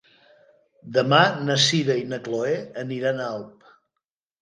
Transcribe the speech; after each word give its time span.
Demà 0.95 1.19
na 1.51 1.59
Sira 1.67 1.99
i 2.01 2.09
na 2.15 2.21
Chloé 2.27 2.59
aniran 2.89 3.25
a 3.25 3.33
Alp. 3.39 3.73